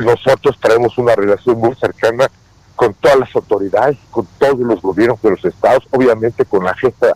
nosotros 0.04 0.58
traemos 0.60 0.98
una 0.98 1.16
relación 1.16 1.58
muy 1.58 1.76
cercana 1.76 2.30
con 2.76 2.94
todas 2.96 3.20
las 3.20 3.36
autoridades, 3.36 3.98
con 4.12 4.28
todos 4.38 4.60
los 4.60 4.82
gobiernos 4.82 5.22
de 5.22 5.32
los 5.32 5.46
estados, 5.46 5.84
obviamente 5.92 6.44
con 6.44 6.66
la 6.66 6.74
jefa 6.76 7.16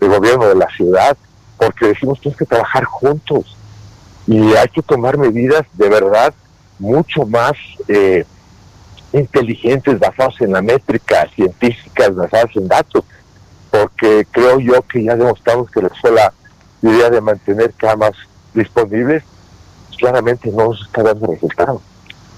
de 0.00 0.08
gobierno 0.08 0.46
de 0.46 0.56
la 0.56 0.68
ciudad, 0.76 1.16
porque 1.56 1.88
decimos 1.88 2.20
tenemos 2.20 2.38
que 2.38 2.46
trabajar 2.46 2.84
juntos 2.84 3.56
y 4.26 4.54
hay 4.54 4.68
que 4.68 4.82
tomar 4.82 5.16
medidas 5.16 5.62
de 5.74 5.88
verdad 5.88 6.34
mucho 6.78 7.24
más 7.24 7.52
eh, 7.88 8.24
inteligentes, 9.12 9.98
basadas 9.98 10.40
en 10.40 10.52
la 10.52 10.62
métrica, 10.62 11.28
científicas, 11.34 12.14
basadas 12.14 12.54
en 12.54 12.68
datos 12.68 13.04
porque 13.70 14.26
creo 14.30 14.58
yo 14.60 14.82
que 14.82 15.04
ya 15.04 15.16
demostramos 15.16 15.70
que 15.70 15.82
la 15.82 15.90
sola 16.00 16.32
idea 16.82 17.10
de 17.10 17.20
mantener 17.20 17.72
camas 17.74 18.12
disponibles 18.54 19.22
claramente 19.98 20.50
no 20.50 20.68
nos 20.68 20.82
está 20.82 21.02
dando 21.02 21.26
resultados. 21.26 21.80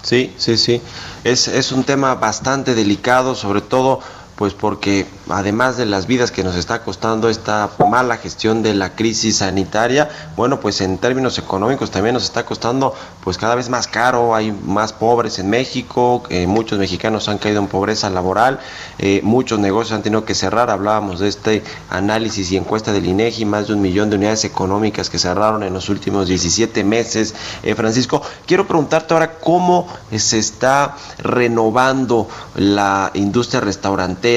Sí, 0.01 0.33
sí, 0.37 0.57
sí. 0.57 0.81
Es, 1.23 1.47
es 1.47 1.71
un 1.71 1.83
tema 1.83 2.15
bastante 2.15 2.73
delicado, 2.73 3.35
sobre 3.35 3.61
todo 3.61 3.99
pues 4.35 4.53
porque 4.53 5.05
además 5.29 5.77
de 5.77 5.85
las 5.85 6.07
vidas 6.07 6.31
que 6.31 6.43
nos 6.43 6.55
está 6.55 6.83
costando 6.83 7.29
esta 7.29 7.69
mala 7.89 8.17
gestión 8.17 8.63
de 8.63 8.73
la 8.73 8.95
crisis 8.95 9.37
sanitaria, 9.37 10.09
bueno, 10.35 10.59
pues 10.59 10.81
en 10.81 10.97
términos 10.97 11.37
económicos 11.37 11.91
también 11.91 12.13
nos 12.13 12.23
está 12.23 12.45
costando 12.45 12.93
pues 13.23 13.37
cada 13.37 13.55
vez 13.55 13.69
más 13.69 13.87
caro, 13.87 14.35
hay 14.35 14.51
más 14.51 14.93
pobres 14.93 15.39
en 15.39 15.49
México, 15.49 16.23
eh, 16.29 16.47
muchos 16.47 16.79
mexicanos 16.79 17.29
han 17.29 17.37
caído 17.37 17.59
en 17.59 17.67
pobreza 17.67 18.09
laboral, 18.09 18.59
eh, 18.97 19.21
muchos 19.23 19.59
negocios 19.59 19.95
han 19.95 20.03
tenido 20.03 20.25
que 20.25 20.35
cerrar, 20.35 20.69
hablábamos 20.69 21.19
de 21.19 21.27
este 21.27 21.63
análisis 21.89 22.51
y 22.51 22.57
encuesta 22.57 22.91
del 22.91 23.05
INEGI, 23.05 23.45
más 23.45 23.67
de 23.67 23.73
un 23.73 23.81
millón 23.81 24.09
de 24.09 24.15
unidades 24.15 24.45
económicas 24.45 25.09
que 25.09 25.19
cerraron 25.19 25.63
en 25.63 25.73
los 25.73 25.89
últimos 25.89 26.27
17 26.27 26.83
meses. 26.83 27.35
Eh, 27.63 27.75
Francisco, 27.75 28.21
quiero 28.45 28.67
preguntarte 28.67 29.13
ahora 29.13 29.33
cómo 29.39 29.87
se 30.15 30.39
está 30.39 30.95
renovando 31.19 32.27
la 32.55 33.11
industria 33.13 33.61
restaurante 33.61 34.29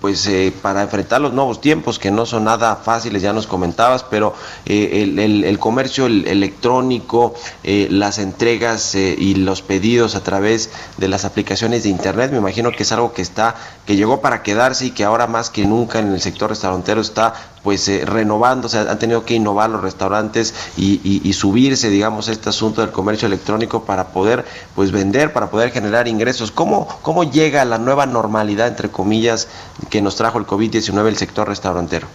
pues 0.00 0.26
eh, 0.26 0.52
para 0.62 0.82
enfrentar 0.82 1.20
los 1.20 1.32
nuevos 1.32 1.60
tiempos 1.60 1.98
que 1.98 2.10
no 2.10 2.26
son 2.26 2.44
nada 2.44 2.76
fáciles, 2.76 3.22
ya 3.22 3.32
nos 3.32 3.46
comentabas, 3.46 4.04
pero 4.04 4.34
eh, 4.66 5.02
el, 5.02 5.58
comercio 5.58 6.06
electrónico, 6.06 7.34
eh, 7.64 7.88
las 7.90 8.18
entregas 8.18 8.94
y 8.94 9.34
los 9.36 9.62
pedidos 9.62 10.14
a 10.14 10.22
través 10.22 10.70
de 10.98 11.08
las 11.08 11.24
aplicaciones 11.24 11.84
de 11.84 11.88
internet, 11.88 12.30
me 12.30 12.38
imagino 12.38 12.72
que 12.72 12.82
es 12.82 12.92
algo 12.92 13.12
que 13.12 13.22
está, 13.22 13.56
que 13.86 13.96
llegó 13.96 14.20
para 14.20 14.42
quedarse 14.42 14.86
y 14.86 14.90
que 14.90 15.04
ahora 15.04 15.26
más 15.26 15.50
que 15.50 15.64
nunca 15.64 15.98
en 15.98 16.12
el 16.12 16.20
sector 16.20 16.50
restaurantero 16.50 17.00
está 17.00 17.34
pues 17.66 17.88
eh, 17.88 18.04
renovando, 18.06 18.68
o 18.68 18.70
sea, 18.70 18.82
han 18.82 19.00
tenido 19.00 19.24
que 19.24 19.34
innovar 19.34 19.68
los 19.70 19.82
restaurantes 19.82 20.54
y, 20.76 21.32
subirse, 21.32 21.90
digamos, 21.90 22.28
este 22.28 22.48
asunto 22.48 22.80
del 22.80 22.92
comercio 22.92 23.26
electrónico 23.26 23.82
para 23.82 24.12
poder 24.12 24.44
pues 24.76 24.92
vender, 24.92 25.32
para 25.32 25.50
poder 25.50 25.72
generar 25.72 26.06
ingresos. 26.06 26.52
¿Cómo, 26.52 26.86
cómo 27.02 27.24
llega 27.24 27.64
la 27.64 27.78
nueva 27.78 28.06
normalidad, 28.06 28.68
entre 28.68 28.88
comillas, 28.88 29.48
que 29.90 30.00
nos 30.00 30.14
trajo 30.14 30.38
el 30.38 30.46
COVID-19 30.46 31.08
el 31.08 31.16
sector 31.16 31.48
restaurantero? 31.48 32.06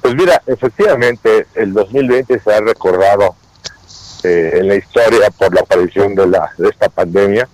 Pues 0.00 0.14
mira, 0.14 0.40
efectivamente, 0.46 1.48
el 1.56 1.72
2020 1.72 2.38
se 2.38 2.54
ha 2.54 2.60
recordado 2.60 3.34
eh, 4.22 4.58
en 4.60 4.68
la 4.68 4.76
historia 4.76 5.28
por 5.36 5.52
la 5.52 5.62
aparición 5.62 6.14
de, 6.14 6.28
la, 6.28 6.52
de 6.56 6.68
esta 6.68 6.88
pandemia, 6.88 7.48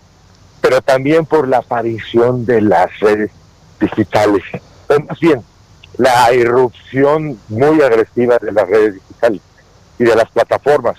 pero 0.60 0.82
también 0.82 1.24
por 1.24 1.48
la 1.48 1.56
aparición 1.56 2.44
de 2.44 2.60
las 2.60 3.00
redes 3.00 3.30
digitales. 3.80 4.42
O 4.88 5.00
más 5.00 5.18
bien, 5.18 5.42
la 5.96 6.32
irrupción 6.32 7.38
muy 7.48 7.82
agresiva 7.82 8.38
de 8.38 8.52
las 8.52 8.68
redes 8.68 8.94
digitales 8.94 9.40
y 9.98 10.04
de 10.04 10.14
las 10.14 10.30
plataformas, 10.30 10.96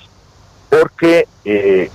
porque 0.69 1.27
eh, 1.45 1.89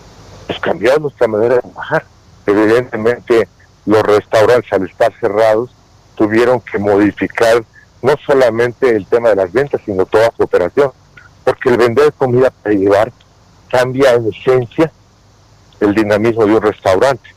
pues 0.47 0.59
cambiaron 0.61 1.03
nuestra 1.03 1.29
manera 1.29 1.57
de 1.57 1.61
trabajar. 1.61 2.05
Evidentemente, 2.47 3.49
los 3.87 4.03
restaurantes 4.03 4.73
al 4.73 4.87
estar 4.87 5.13
cerrados 5.21 5.71
tuvieron 6.15 6.61
que 6.61 6.79
modificar 6.79 7.65
no 8.03 8.15
solamente 8.27 8.91
el 8.91 9.07
tema 9.07 9.31
de 9.31 9.37
las 9.37 9.53
ventas, 9.53 9.81
sino 9.85 10.05
toda 10.07 10.31
su 10.37 10.43
operación, 10.43 10.93
porque 11.43 11.71
el 11.71 11.79
vender 11.79 12.13
comida 12.13 12.51
para 12.51 12.75
llevar 12.75 13.13
cambia 13.71 14.13
en 14.13 14.29
esencia 14.29 14.93
el 15.81 15.95
dinamismo 15.95 16.47
de 16.47 16.55
un 16.55 16.63
restaurante, 16.63 17.29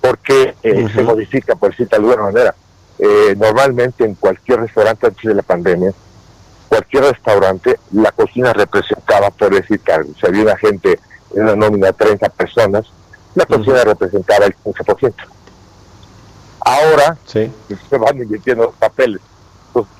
porque 0.00 0.54
eh, 0.62 0.88
se 0.92 1.02
modifica, 1.02 1.54
por 1.56 1.70
decirlo 1.70 1.90
de 1.90 1.96
alguna 1.96 2.30
manera, 2.30 2.54
eh, 2.98 3.34
normalmente 3.36 4.04
en 4.04 4.14
cualquier 4.14 4.60
restaurante 4.60 5.06
antes 5.06 5.24
de 5.24 5.34
la 5.34 5.42
pandemia, 5.42 5.92
cualquier 6.68 7.04
restaurante, 7.04 7.78
la 7.92 8.12
cocina 8.12 8.52
representaba, 8.52 9.30
por 9.30 9.54
decir 9.54 9.80
que 9.80 9.92
si 10.18 10.26
había 10.26 10.42
una 10.42 10.56
gente 10.56 10.98
en 11.34 11.42
una 11.42 11.56
nómina 11.56 11.88
de 11.88 11.92
30 11.94 12.28
personas, 12.30 12.86
la 13.34 13.46
cocina 13.46 13.84
representaba 13.84 14.46
el 14.46 14.56
15%. 14.56 15.14
Ahora 16.60 17.16
se 17.24 17.50
van 17.98 18.18
invirtiendo 18.18 18.64
los 18.64 18.74
papeles, 18.74 19.20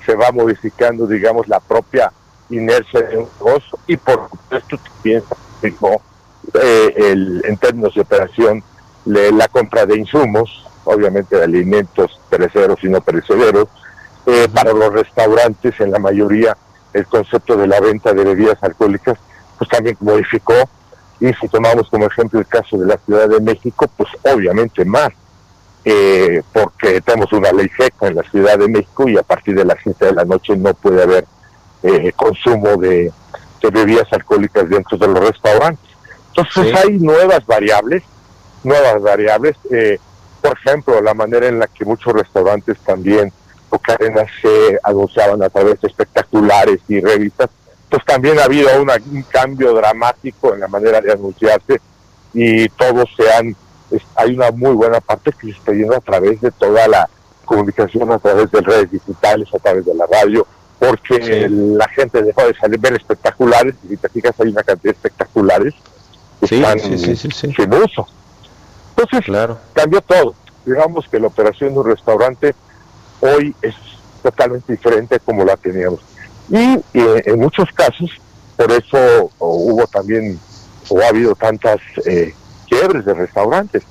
se 0.05 0.15
va 0.15 0.31
modificando, 0.31 1.07
digamos, 1.07 1.47
la 1.47 1.59
propia 1.59 2.11
inercia 2.49 3.01
de 3.01 3.17
un 3.17 3.27
negocio 3.39 3.79
y 3.87 3.95
por 3.97 4.29
supuesto 4.29 4.77
también 4.77 5.23
eh, 5.61 6.93
el, 6.95 7.43
en 7.45 7.57
términos 7.57 7.93
de 7.93 8.01
operación 8.01 8.63
la 9.05 9.47
compra 9.47 9.85
de 9.85 9.97
insumos, 9.97 10.65
obviamente 10.85 11.37
de 11.37 11.43
alimentos 11.43 12.19
perecederos 12.29 12.83
y 12.83 12.89
no 12.89 13.01
perecederos. 13.01 13.67
Eh, 14.25 14.47
para 14.53 14.73
los 14.73 14.93
restaurantes, 14.93 15.79
en 15.79 15.91
la 15.91 15.99
mayoría, 15.99 16.55
el 16.93 17.05
concepto 17.07 17.55
de 17.55 17.67
la 17.67 17.79
venta 17.79 18.13
de 18.13 18.23
bebidas 18.23 18.61
alcohólicas, 18.61 19.17
pues 19.57 19.69
también 19.69 19.97
modificó. 19.99 20.53
Y 21.19 21.33
si 21.33 21.47
tomamos 21.47 21.89
como 21.89 22.05
ejemplo 22.05 22.39
el 22.39 22.47
caso 22.47 22.77
de 22.77 22.85
la 22.85 22.97
Ciudad 22.97 23.27
de 23.27 23.41
México, 23.41 23.89
pues 23.97 24.09
obviamente 24.23 24.85
más, 24.85 25.09
eh, 25.85 26.41
porque 26.53 27.01
tenemos 27.01 27.31
una 27.33 27.51
ley 27.51 27.69
seca 27.77 28.07
en 28.07 28.15
la 28.15 28.23
Ciudad 28.23 28.57
de 28.57 28.67
México 28.67 29.07
y 29.07 29.17
a 29.17 29.23
partir 29.23 29.55
de 29.55 29.65
las 29.65 29.77
7 29.83 30.05
de 30.05 30.13
la 30.13 30.25
noche 30.25 30.55
no 30.55 30.73
puede 30.73 31.03
haber 31.03 31.25
eh, 31.83 32.11
consumo 32.15 32.75
de, 32.77 33.11
bebidas 33.61 34.11
alcohólicas 34.11 34.69
dentro 34.69 34.97
de 34.97 35.07
los 35.07 35.19
restaurantes. 35.19 35.89
Entonces 36.35 36.75
hay 36.75 36.99
nuevas 36.99 37.45
variables, 37.45 38.03
nuevas 38.63 39.01
variables. 39.01 39.55
Eh, 39.71 39.99
por 40.41 40.57
ejemplo, 40.57 41.01
la 41.01 41.13
manera 41.13 41.47
en 41.47 41.59
la 41.59 41.67
que 41.67 41.85
muchos 41.85 42.13
restaurantes 42.13 42.77
también 42.79 43.31
o 43.69 43.77
cadenas 43.77 44.27
se 44.41 44.79
anunciaban 44.83 45.41
a 45.43 45.49
través 45.49 45.79
de 45.81 45.87
espectaculares 45.87 46.79
y 46.87 46.99
revistas, 46.99 47.49
pues 47.89 48.03
también 48.05 48.39
ha 48.39 48.43
habido 48.43 48.69
un 48.81 49.23
cambio 49.23 49.73
dramático 49.73 50.53
en 50.53 50.61
la 50.61 50.67
manera 50.67 51.01
de 51.01 51.11
anunciarse 51.11 51.79
y 52.33 52.69
todos 52.69 53.09
se 53.15 53.31
han, 53.31 53.55
hay 54.15 54.35
una 54.35 54.51
muy 54.51 54.71
buena 54.71 54.99
parte 55.01 55.31
que 55.31 55.47
se 55.47 55.53
está 55.53 55.71
yendo 55.71 55.95
a 55.95 55.99
través 55.99 56.39
de 56.41 56.51
toda 56.51 56.87
la 56.87 57.09
comunicación, 57.45 58.11
a 58.11 58.19
través 58.19 58.51
de 58.51 58.61
redes 58.61 58.91
digitales, 58.91 59.47
a 59.53 59.59
través 59.59 59.85
de 59.85 59.95
la 59.95 60.05
radio, 60.05 60.45
porque 60.77 61.49
la 61.49 61.87
gente 61.89 62.21
dejó 62.21 62.45
de 62.47 62.53
salir 62.55 62.79
ver 62.79 62.93
espectaculares, 62.93 63.75
y 63.83 63.89
si 63.89 63.97
te 63.97 64.09
fijas 64.09 64.39
hay 64.39 64.49
una 64.49 64.63
cantidad 64.63 64.93
de 64.93 64.97
espectaculares 64.97 65.73
que 66.39 66.55
están 66.55 66.79
sin 66.79 67.73
uso. 67.73 68.07
Entonces, 68.99 69.25
claro. 69.25 69.57
cambió 69.73 70.01
todo. 70.01 70.35
Digamos 70.65 71.07
que 71.07 71.19
la 71.19 71.27
operación 71.27 71.73
de 71.73 71.79
un 71.79 71.85
restaurante 71.85 72.53
hoy 73.21 73.55
es 73.61 73.73
totalmente 74.21 74.73
diferente 74.73 75.19
como 75.21 75.45
la 75.45 75.55
teníamos. 75.55 76.01
Y, 76.49 76.81
en 76.93 77.39
muchos 77.39 77.69
casos, 77.71 78.11
por 78.57 78.71
eso 78.71 79.31
hubo 79.39 79.87
también, 79.87 80.37
o 80.89 80.99
ha 80.99 81.07
habido 81.07 81.33
tantas 81.33 81.79
eh, 82.05 82.33
quiebres 82.67 83.05
de 83.05 83.13
restaurantes, 83.13 83.83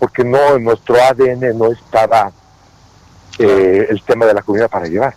porque 0.00 0.24
no 0.24 0.56
en 0.56 0.64
nuestro 0.64 0.96
ADN 0.96 1.56
no 1.56 1.70
estaba 1.70 2.32
eh, 3.38 3.86
el 3.90 4.02
tema 4.02 4.26
de 4.26 4.34
la 4.34 4.42
comida 4.42 4.66
para 4.66 4.86
llevar. 4.86 5.14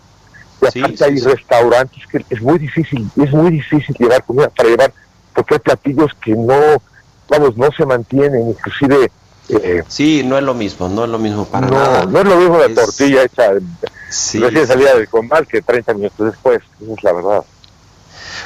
Y 0.60 0.66
aparte 0.66 1.04
hay 1.04 1.18
restaurantes 1.18 2.06
que 2.06 2.24
es 2.30 2.40
muy 2.40 2.60
difícil, 2.60 3.10
es 3.20 3.32
muy 3.32 3.50
difícil 3.50 3.96
llevar 3.98 4.22
comida 4.22 4.48
para 4.50 4.68
llevar, 4.68 4.92
porque 5.34 5.54
hay 5.54 5.60
platillos 5.60 6.12
que 6.22 6.36
no, 6.36 6.80
vamos, 7.28 7.56
no 7.56 7.72
se 7.72 7.84
mantienen, 7.84 8.50
inclusive 8.50 9.10
eh, 9.48 9.82
sí, 9.88 10.22
no 10.24 10.38
es 10.38 10.44
lo 10.44 10.54
mismo, 10.54 10.88
no 10.88 11.04
es 11.04 11.10
lo 11.10 11.18
mismo 11.18 11.44
para 11.44 11.66
no, 11.66 11.74
nada. 11.74 12.06
No 12.06 12.18
es 12.20 12.24
lo 12.24 12.36
mismo 12.36 12.58
la 12.58 12.68
tortilla 12.74 13.24
hecha 13.24 13.52
recién 13.52 14.66
salida 14.66 14.94
del 14.94 15.08
combate 15.08 15.46
que 15.46 15.62
30 15.62 15.94
minutos 15.94 16.26
después, 16.26 16.60
esa 16.80 16.92
es 16.92 17.02
la 17.02 17.12
verdad. 17.12 17.44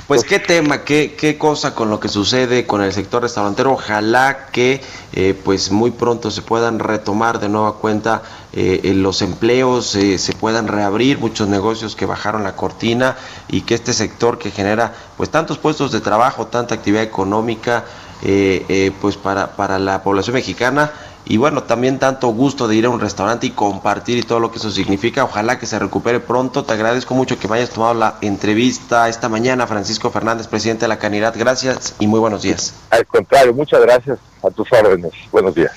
Pues, 0.07 0.23
qué 0.23 0.38
tema, 0.38 0.85
qué, 0.85 1.15
qué 1.19 1.37
cosa 1.37 1.75
con 1.75 1.91
lo 1.91 1.99
que 1.99 2.09
sucede 2.09 2.67
con 2.67 2.81
el 2.83 2.93
sector 2.93 3.23
restaurantero. 3.23 3.73
Ojalá 3.73 4.47
que 4.53 4.81
eh, 5.12 5.35
pues 5.45 5.71
muy 5.71 5.91
pronto 5.91 6.31
se 6.31 6.43
puedan 6.43 6.79
retomar 6.79 7.41
de 7.41 7.49
nueva 7.49 7.75
cuenta 7.75 8.23
eh, 8.53 8.93
los 8.95 9.23
empleos, 9.23 9.95
eh, 9.97 10.19
se 10.19 10.33
puedan 10.33 10.69
reabrir 10.69 11.19
muchos 11.19 11.49
negocios 11.49 11.97
que 11.97 12.07
bajaron 12.07 12.45
la 12.45 12.55
cortina 12.55 13.17
y 13.49 13.62
que 13.62 13.75
este 13.75 13.93
sector 13.93 14.38
que 14.38 14.50
genera 14.50 14.95
pues 15.17 15.31
tantos 15.31 15.59
puestos 15.59 15.91
de 15.93 16.00
trabajo, 16.00 16.47
tanta 16.47 16.76
actividad 16.76 17.03
económica, 17.03 17.85
pues 19.01 19.17
para, 19.17 19.57
para 19.57 19.79
la 19.79 20.03
población 20.03 20.35
mexicana 20.35 20.93
y 21.29 21.39
bueno, 21.39 21.65
también 21.65 21.99
tanto 21.99 22.29
gusto 22.29 22.69
de 22.69 22.77
ir 22.77 22.87
a 22.87 22.91
un 22.91 23.01
restaurante 23.01 23.49
y 23.49 23.51
compartir 23.51 24.19
y 24.19 24.23
todo 24.23 24.39
lo 24.39 24.53
que 24.53 24.59
eso 24.59 24.71
significa. 24.71 25.25
Ojalá 25.25 25.59
que 25.59 25.67
se 25.67 25.77
recupere 25.79 26.21
pronto. 26.21 26.65
Te 26.65 26.73
agradezco 26.73 27.15
mucho 27.15 27.37
que 27.39 27.49
me 27.49 27.57
hayas 27.57 27.71
tomado 27.71 27.95
la 27.95 28.15
entrevista 28.21 29.09
esta 29.09 29.29
mañana, 29.29 29.67
Francisco 29.67 30.11
Fernández, 30.11 30.47
presidente 30.47 30.83
de 30.83 30.89
la 30.89 30.99
Canidad. 30.99 31.35
Gracias 31.37 31.97
y 31.99 32.07
muy 32.07 32.21
buenos 32.21 32.43
días. 32.43 32.75
Al 32.91 33.05
contrario, 33.07 33.53
muchas 33.55 33.81
gracias 33.81 34.21
a 34.43 34.51
tus 34.51 34.73
órdenes. 34.73 35.13
Buenos 35.33 35.55
días. 35.55 35.77